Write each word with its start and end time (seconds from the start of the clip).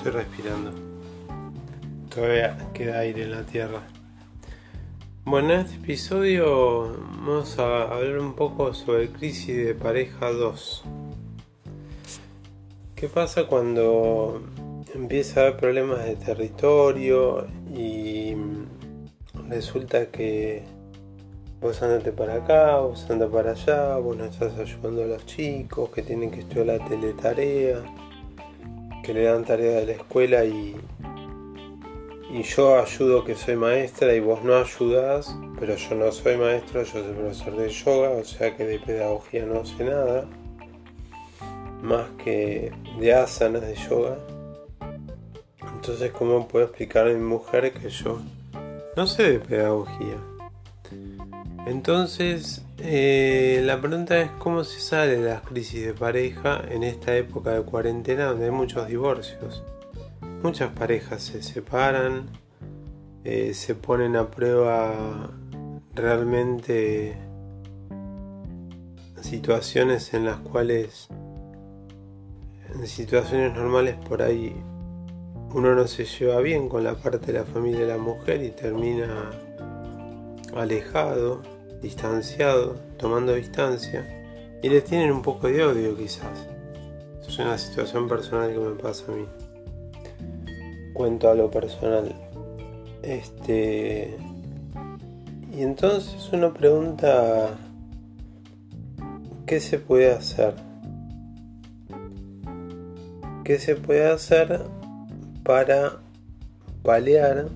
estoy 0.00 0.12
respirando. 0.12 0.72
Todavía 2.08 2.56
queda 2.72 3.00
aire 3.00 3.24
en 3.24 3.32
la 3.32 3.42
tierra. 3.42 3.82
Bueno, 5.26 5.52
en 5.52 5.60
este 5.60 5.76
episodio 5.76 6.96
vamos 7.18 7.58
a 7.58 7.82
hablar 7.82 8.18
un 8.18 8.32
poco 8.32 8.72
sobre 8.72 9.10
crisis 9.10 9.54
de 9.58 9.74
pareja 9.74 10.32
2. 10.32 10.84
¿Qué 12.96 13.08
pasa 13.08 13.44
cuando 13.46 14.42
empieza 14.94 15.40
a 15.40 15.42
haber 15.48 15.56
problemas 15.58 16.04
de 16.06 16.16
territorio 16.16 17.46
y 17.70 18.34
resulta 19.50 20.06
que 20.06 20.64
vos 21.60 21.82
andate 21.82 22.12
para 22.12 22.36
acá, 22.36 22.78
vos 22.78 23.06
andate 23.10 23.30
para 23.30 23.50
allá, 23.50 23.96
vos 23.98 24.16
no 24.16 24.24
estás 24.24 24.58
ayudando 24.58 25.02
a 25.02 25.06
los 25.06 25.26
chicos 25.26 25.90
que 25.90 26.00
tienen 26.00 26.30
que 26.30 26.40
estudiar 26.40 26.66
la 26.66 26.88
teletarea? 26.88 27.82
Le 29.12 29.24
dan 29.24 29.44
tarea 29.44 29.80
de 29.80 29.86
la 29.86 29.92
escuela 29.92 30.44
y, 30.44 30.76
y 32.30 32.42
yo 32.42 32.78
ayudo 32.78 33.24
que 33.24 33.34
soy 33.34 33.56
maestra 33.56 34.14
y 34.14 34.20
vos 34.20 34.42
no 34.44 34.56
ayudás, 34.56 35.36
pero 35.58 35.76
yo 35.76 35.94
no 35.94 36.12
soy 36.12 36.36
maestro, 36.36 36.82
yo 36.82 36.92
soy 36.92 37.14
profesor 37.14 37.56
de 37.56 37.68
yoga, 37.68 38.10
o 38.10 38.24
sea 38.24 38.56
que 38.56 38.64
de 38.64 38.78
pedagogía 38.78 39.44
no 39.46 39.64
sé 39.64 39.84
nada, 39.84 40.26
más 41.82 42.06
que 42.22 42.72
de 42.98 43.14
asanas 43.14 43.62
de 43.62 43.74
yoga. 43.74 44.18
Entonces, 45.74 46.10
¿cómo 46.12 46.46
puedo 46.46 46.66
explicar 46.66 47.06
a 47.06 47.10
mi 47.10 47.20
mujer 47.20 47.72
que 47.72 47.88
yo 47.88 48.20
no 48.96 49.06
sé 49.06 49.32
de 49.32 49.38
pedagogía? 49.40 50.16
Entonces, 51.66 52.64
eh, 52.82 53.62
la 53.64 53.80
pregunta 53.80 54.20
es 54.20 54.30
cómo 54.32 54.64
se 54.64 54.80
sale 54.80 55.16
de 55.18 55.28
las 55.28 55.42
crisis 55.42 55.84
de 55.84 55.94
pareja 55.94 56.62
en 56.68 56.82
esta 56.82 57.16
época 57.16 57.50
de 57.52 57.62
cuarentena 57.62 58.26
donde 58.26 58.46
hay 58.46 58.50
muchos 58.50 58.88
divorcios. 58.88 59.62
Muchas 60.42 60.72
parejas 60.72 61.22
se 61.22 61.42
separan, 61.42 62.30
eh, 63.24 63.52
se 63.54 63.74
ponen 63.74 64.16
a 64.16 64.30
prueba 64.30 65.30
realmente 65.94 67.18
situaciones 69.20 70.14
en 70.14 70.24
las 70.24 70.38
cuales 70.38 71.08
en 72.74 72.86
situaciones 72.86 73.54
normales 73.54 73.96
por 74.08 74.22
ahí 74.22 74.56
uno 75.52 75.74
no 75.74 75.86
se 75.86 76.04
lleva 76.04 76.40
bien 76.40 76.68
con 76.68 76.84
la 76.84 76.94
parte 76.94 77.32
de 77.32 77.38
la 77.40 77.44
familia 77.44 77.80
de 77.80 77.86
la 77.88 77.98
mujer 77.98 78.42
y 78.42 78.50
termina 78.50 79.30
alejado 80.54 81.42
distanciado, 81.80 82.76
tomando 82.98 83.34
distancia, 83.34 84.04
y 84.62 84.68
les 84.68 84.84
tienen 84.84 85.10
un 85.10 85.22
poco 85.22 85.48
de 85.48 85.64
odio 85.64 85.96
quizás. 85.96 86.46
Es 87.26 87.38
una 87.38 87.56
situación 87.56 88.08
personal 88.08 88.52
que 88.52 88.58
me 88.58 88.74
pasa 88.74 89.04
a 89.10 89.14
mí. 89.14 89.24
Cuento 90.92 91.30
a 91.30 91.34
lo 91.34 91.50
personal. 91.50 92.14
Este. 93.02 94.16
Y 95.56 95.62
entonces 95.62 96.28
uno 96.32 96.52
pregunta. 96.52 97.56
¿Qué 99.46 99.60
se 99.60 99.78
puede 99.78 100.12
hacer? 100.12 100.54
¿Qué 103.44 103.58
se 103.58 103.74
puede 103.74 104.08
hacer 104.08 104.60
para 105.42 105.98
paliar 106.82 107.48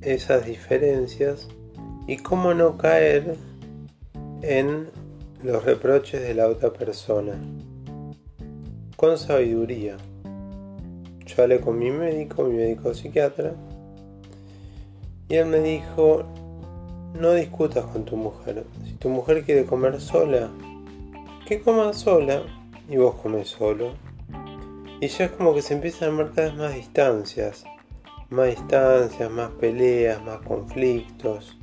esas 0.00 0.46
diferencias 0.46 1.48
y 2.06 2.18
cómo 2.18 2.54
no 2.54 2.78
caer 2.78 3.36
en 4.42 4.88
los 5.42 5.64
reproches 5.64 6.22
de 6.22 6.34
la 6.34 6.48
otra 6.48 6.72
persona. 6.72 7.34
Con 8.96 9.18
sabiduría. 9.18 9.96
Yo 11.26 11.42
hablé 11.42 11.60
con 11.60 11.78
mi 11.78 11.90
médico, 11.90 12.44
mi 12.44 12.56
médico 12.56 12.94
psiquiatra, 12.94 13.54
y 15.28 15.34
él 15.34 15.46
me 15.46 15.58
dijo, 15.58 16.24
no 17.14 17.32
discutas 17.32 17.84
con 17.86 18.04
tu 18.04 18.16
mujer. 18.16 18.64
Si 18.84 18.92
tu 18.92 19.08
mujer 19.08 19.44
quiere 19.44 19.64
comer 19.64 20.00
sola, 20.00 20.50
que 21.46 21.60
coma 21.60 21.92
sola 21.92 22.42
y 22.88 22.96
vos 22.96 23.16
comes 23.16 23.48
solo. 23.48 23.90
Y 25.00 25.08
ya 25.08 25.26
es 25.26 25.30
como 25.32 25.52
que 25.52 25.62
se 25.62 25.74
empiezan 25.74 26.10
a 26.10 26.12
marcar 26.12 26.54
más 26.54 26.74
distancias, 26.74 27.64
más 28.30 28.46
distancias, 28.46 29.30
más 29.30 29.50
peleas, 29.50 30.22
más 30.22 30.38
conflictos 30.42 31.56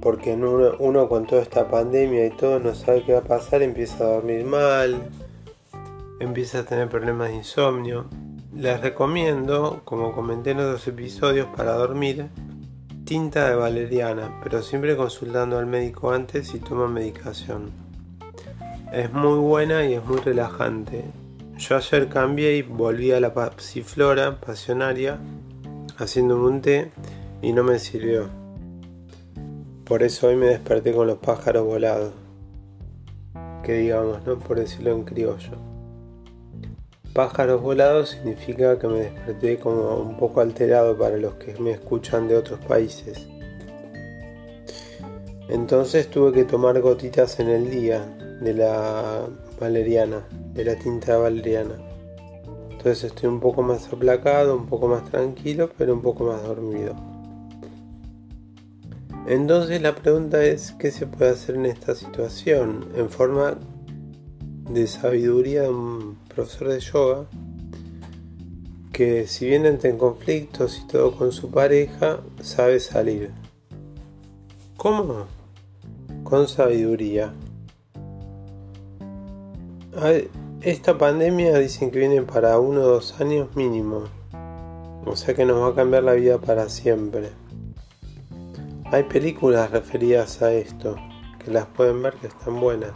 porque 0.00 0.32
uno, 0.32 1.08
con 1.08 1.26
toda 1.26 1.42
esta 1.42 1.68
pandemia 1.68 2.26
y 2.26 2.30
todo 2.30 2.58
no 2.60 2.74
sabe 2.74 3.02
qué 3.02 3.12
va 3.12 3.20
a 3.20 3.24
pasar, 3.24 3.62
empieza 3.62 4.04
a 4.04 4.14
dormir 4.14 4.44
mal, 4.44 5.10
empieza 6.20 6.60
a 6.60 6.64
tener 6.64 6.88
problemas 6.88 7.28
de 7.28 7.36
insomnio. 7.36 8.06
Les 8.54 8.80
recomiendo, 8.80 9.82
como 9.84 10.12
comenté 10.12 10.52
en 10.52 10.60
otros 10.60 10.86
episodios, 10.88 11.48
para 11.56 11.72
dormir, 11.72 12.28
tinta 13.04 13.48
de 13.48 13.56
valeriana, 13.56 14.40
pero 14.42 14.62
siempre 14.62 14.96
consultando 14.96 15.58
al 15.58 15.66
médico 15.66 16.10
antes 16.12 16.48
si 16.48 16.58
toma 16.58 16.88
medicación. 16.88 17.70
Es 18.92 19.12
muy 19.12 19.38
buena 19.38 19.84
y 19.84 19.94
es 19.94 20.04
muy 20.04 20.18
relajante. 20.18 21.04
Yo 21.58 21.76
ayer 21.76 22.08
cambié 22.08 22.56
y 22.56 22.62
volví 22.62 23.12
a 23.12 23.20
la 23.20 23.34
pasiflora 23.34 24.40
pasionaria 24.40 25.18
haciendo 25.98 26.42
un 26.42 26.62
té 26.62 26.90
y 27.42 27.52
no 27.52 27.64
me 27.64 27.78
sirvió. 27.78 28.37
Por 29.88 30.02
eso 30.02 30.26
hoy 30.26 30.36
me 30.36 30.48
desperté 30.48 30.92
con 30.92 31.06
los 31.06 31.16
pájaros 31.16 31.64
volados. 31.64 32.12
Que 33.62 33.72
digamos, 33.72 34.22
¿no? 34.26 34.38
Por 34.38 34.60
decirlo 34.60 34.92
en 34.92 35.04
criollo. 35.04 35.52
Pájaros 37.14 37.62
volados 37.62 38.10
significa 38.10 38.78
que 38.78 38.86
me 38.86 38.98
desperté 38.98 39.58
como 39.58 39.96
un 39.96 40.18
poco 40.18 40.42
alterado 40.42 40.98
para 40.98 41.16
los 41.16 41.36
que 41.36 41.58
me 41.58 41.70
escuchan 41.70 42.28
de 42.28 42.36
otros 42.36 42.60
países. 42.66 43.26
Entonces 45.48 46.10
tuve 46.10 46.32
que 46.32 46.44
tomar 46.44 46.78
gotitas 46.82 47.40
en 47.40 47.48
el 47.48 47.70
día 47.70 48.04
de 48.42 48.52
la 48.52 49.26
valeriana, 49.58 50.28
de 50.52 50.64
la 50.66 50.76
tinta 50.76 51.16
valeriana. 51.16 51.76
Entonces 52.72 53.04
estoy 53.04 53.30
un 53.30 53.40
poco 53.40 53.62
más 53.62 53.90
aplacado, 53.90 54.54
un 54.54 54.66
poco 54.66 54.86
más 54.86 55.10
tranquilo, 55.10 55.70
pero 55.78 55.94
un 55.94 56.02
poco 56.02 56.24
más 56.24 56.42
dormido. 56.42 57.17
Entonces 59.28 59.82
la 59.82 59.94
pregunta 59.94 60.42
es, 60.42 60.72
¿qué 60.78 60.90
se 60.90 61.06
puede 61.06 61.32
hacer 61.32 61.56
en 61.56 61.66
esta 61.66 61.94
situación? 61.94 62.88
En 62.96 63.10
forma 63.10 63.58
de 64.70 64.86
sabiduría 64.86 65.64
de 65.64 65.68
un 65.68 66.18
profesor 66.34 66.68
de 66.68 66.80
yoga, 66.80 67.26
que 68.90 69.26
si 69.26 69.44
bien 69.44 69.66
entra 69.66 69.90
en 69.90 69.98
conflictos 69.98 70.80
y 70.82 70.86
todo 70.86 71.14
con 71.14 71.32
su 71.32 71.50
pareja, 71.50 72.20
sabe 72.40 72.80
salir. 72.80 73.30
¿Cómo? 74.78 75.26
Con 76.24 76.48
sabiduría. 76.48 77.34
Esta 80.62 80.96
pandemia 80.96 81.58
dicen 81.58 81.90
que 81.90 81.98
viene 81.98 82.22
para 82.22 82.58
uno 82.58 82.80
o 82.80 82.86
dos 82.86 83.20
años 83.20 83.54
mínimo. 83.54 84.04
O 85.04 85.16
sea 85.16 85.34
que 85.34 85.44
nos 85.44 85.60
va 85.60 85.68
a 85.68 85.74
cambiar 85.74 86.04
la 86.04 86.14
vida 86.14 86.38
para 86.38 86.70
siempre. 86.70 87.28
Hay 88.90 89.02
películas 89.02 89.70
referidas 89.70 90.40
a 90.40 90.50
esto, 90.50 90.96
que 91.44 91.50
las 91.50 91.66
pueden 91.66 92.02
ver 92.02 92.14
que 92.14 92.28
están 92.28 92.58
buenas. 92.58 92.92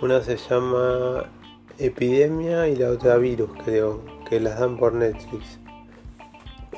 Una 0.00 0.22
se 0.22 0.38
llama 0.38 1.30
Epidemia 1.76 2.66
y 2.66 2.76
la 2.76 2.88
otra 2.88 3.18
Virus, 3.18 3.50
creo, 3.62 4.00
que 4.26 4.40
las 4.40 4.58
dan 4.58 4.78
por 4.78 4.94
Netflix. 4.94 5.60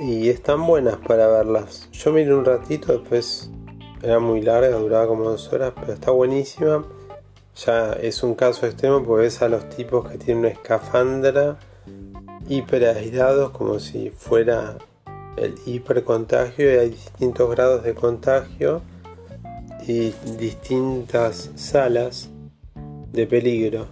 Y 0.00 0.28
están 0.28 0.66
buenas 0.66 0.96
para 0.96 1.28
verlas. 1.28 1.88
Yo 1.92 2.12
miré 2.12 2.34
un 2.34 2.44
ratito, 2.44 2.92
después 2.98 3.48
era 4.02 4.18
muy 4.18 4.40
larga, 4.40 4.76
duraba 4.76 5.06
como 5.06 5.30
dos 5.30 5.52
horas, 5.52 5.72
pero 5.78 5.92
está 5.92 6.10
buenísima. 6.10 6.84
Ya 7.64 7.92
es 7.92 8.24
un 8.24 8.34
caso 8.34 8.66
extremo 8.66 9.04
porque 9.04 9.22
ves 9.22 9.40
a 9.40 9.48
los 9.48 9.68
tipos 9.68 10.08
que 10.08 10.18
tienen 10.18 10.38
una 10.38 10.48
escafandra 10.48 11.58
hiper 12.48 12.86
aislados 12.86 13.50
como 13.50 13.78
si 13.78 14.10
fuera 14.10 14.78
el 15.44 15.54
hipercontagio 15.66 16.72
y 16.72 16.76
hay 16.76 16.90
distintos 16.90 17.50
grados 17.50 17.82
de 17.84 17.94
contagio 17.94 18.82
y 19.86 20.12
distintas 20.38 21.50
salas 21.54 22.30
de 23.12 23.26
peligro. 23.26 23.86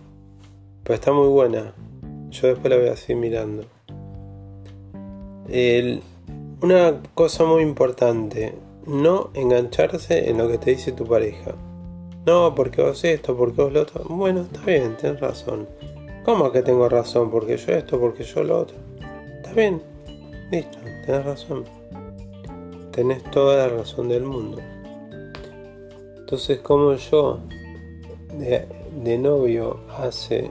Pero 0.82 0.94
está 0.94 1.12
muy 1.12 1.28
buena. 1.28 1.72
Yo 2.30 2.48
después 2.48 2.70
la 2.70 2.76
voy 2.76 2.88
a 2.88 2.96
seguir 2.96 3.16
mirando. 3.16 3.64
una 6.60 7.02
cosa 7.14 7.44
muy 7.44 7.62
importante, 7.62 8.54
no 8.86 9.30
engancharse 9.34 10.28
en 10.28 10.38
lo 10.38 10.48
que 10.48 10.58
te 10.58 10.70
dice 10.70 10.92
tu 10.92 11.06
pareja. 11.06 11.54
No, 12.26 12.54
porque 12.54 12.82
vos 12.82 13.04
esto, 13.04 13.36
porque 13.36 13.62
vos 13.62 13.72
lo 13.72 13.82
otro. 13.82 14.04
Bueno, 14.08 14.42
está 14.42 14.60
bien, 14.62 14.96
tienes 14.96 15.20
razón. 15.20 15.68
¿Cómo 16.24 16.50
que 16.50 16.62
tengo 16.62 16.88
razón? 16.88 17.30
Porque 17.30 17.56
yo 17.56 17.72
esto, 17.72 18.00
porque 18.00 18.24
yo 18.24 18.42
lo 18.42 18.58
otro. 18.58 18.76
Está 19.36 19.52
bien, 19.52 19.80
listo 20.50 20.78
tenés 21.04 21.24
razón. 21.24 21.64
Tenés 22.92 23.22
toda 23.30 23.68
la 23.68 23.76
razón 23.76 24.08
del 24.08 24.24
mundo. 24.24 24.58
Entonces, 26.18 26.58
como 26.58 26.94
yo 26.94 27.38
de, 28.38 29.18
novio 29.18 29.80
hace 29.96 30.50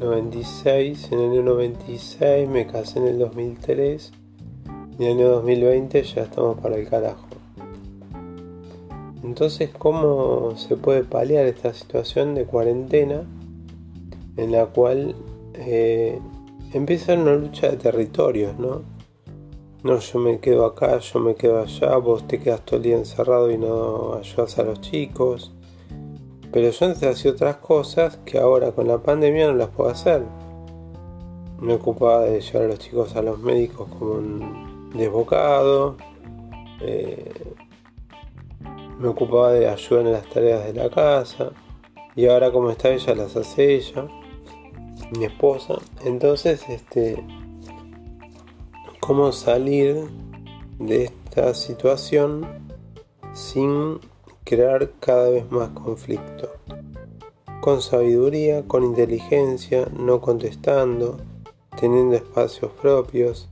96, 0.00 1.12
en 1.12 1.20
el 1.20 1.30
año 1.30 1.42
96, 1.42 2.48
me 2.48 2.66
casé 2.66 2.98
en 2.98 3.06
el 3.06 3.18
2003 3.18 4.12
y 4.98 5.04
en 5.04 5.10
el 5.10 5.18
año 5.18 5.28
2020 5.28 6.02
ya 6.02 6.22
estamos 6.22 6.58
para 6.58 6.76
el 6.76 6.88
carajo. 6.88 7.26
Entonces, 9.22 9.70
¿cómo 9.78 10.56
se 10.56 10.76
puede 10.76 11.04
paliar 11.04 11.46
esta 11.46 11.72
situación 11.72 12.34
de 12.34 12.46
cuarentena 12.46 13.22
en 14.36 14.50
la 14.50 14.66
cual 14.66 15.14
eh, 15.54 16.18
empieza 16.72 17.14
una 17.14 17.34
lucha 17.34 17.68
de 17.68 17.76
territorios, 17.76 18.58
¿no? 18.58 18.99
No, 19.82 19.98
yo 19.98 20.18
me 20.18 20.40
quedo 20.40 20.66
acá, 20.66 20.98
yo 20.98 21.20
me 21.20 21.34
quedo 21.34 21.62
allá, 21.62 21.96
vos 21.96 22.28
te 22.28 22.38
quedas 22.38 22.60
todo 22.66 22.76
el 22.76 22.82
día 22.82 22.96
encerrado 22.96 23.50
y 23.50 23.56
no 23.56 24.12
ayudas 24.12 24.58
a 24.58 24.62
los 24.62 24.82
chicos. 24.82 25.52
Pero 26.52 26.68
yo 26.68 26.86
antes 26.86 27.02
hacía 27.02 27.30
otras 27.30 27.56
cosas 27.56 28.18
que 28.26 28.38
ahora 28.38 28.72
con 28.72 28.86
la 28.86 28.98
pandemia 28.98 29.46
no 29.46 29.54
las 29.54 29.70
puedo 29.70 29.88
hacer. 29.88 30.22
Me 31.60 31.72
ocupaba 31.72 32.24
de 32.24 32.42
llevar 32.42 32.64
a 32.64 32.68
los 32.68 32.78
chicos 32.78 33.16
a 33.16 33.22
los 33.22 33.38
médicos 33.38 33.88
como 33.98 34.16
un 34.16 34.90
desbocado. 34.94 35.96
Eh, 36.82 37.32
me 38.98 39.08
ocupaba 39.08 39.52
de 39.52 39.66
ayudar 39.66 40.06
en 40.06 40.12
las 40.12 40.28
tareas 40.28 40.62
de 40.66 40.74
la 40.74 40.90
casa. 40.90 41.52
Y 42.16 42.26
ahora 42.26 42.50
como 42.50 42.70
está 42.70 42.90
ella 42.90 43.14
las 43.14 43.34
hace 43.34 43.76
ella, 43.76 44.06
mi 45.16 45.24
esposa. 45.24 45.76
Entonces, 46.04 46.68
este, 46.68 47.24
¿cómo 49.10 49.32
salir 49.32 50.06
de 50.78 51.06
esta 51.06 51.52
situación 51.54 52.46
sin 53.32 53.98
crear 54.44 54.92
cada 55.00 55.30
vez 55.30 55.50
más 55.50 55.70
conflicto? 55.70 56.52
Con 57.60 57.82
sabiduría, 57.82 58.62
con 58.68 58.84
inteligencia, 58.84 59.88
no 59.98 60.20
contestando, 60.20 61.16
teniendo 61.80 62.14
espacios 62.14 62.70
propios, 62.80 63.48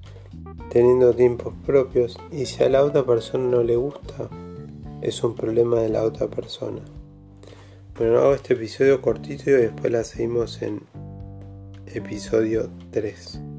teniendo 0.71 1.13
tiempos 1.13 1.55
propios. 1.67 2.17
Y 2.31 2.47
si 2.47 2.63
a 2.63 2.69
la 2.69 2.85
otra 2.85 3.05
persona 3.05 3.51
no 3.51 3.65
le 3.65 3.75
gusta, 3.75 4.29
es 5.03 5.25
un 5.25 5.35
problema 5.35 5.81
de 5.81 5.89
la 5.89 6.05
otra 6.05 6.29
persona. 6.29 6.83
Bueno, 7.99 8.21
hago 8.21 8.35
este 8.35 8.55
episodio 8.55 9.03
cortito 9.03 9.51
y 9.51 9.55
después 9.55 9.91
la 9.91 10.05
seguimos 10.05 10.63
en 10.63 10.83
episodio 11.93 12.71
3. 12.93 13.58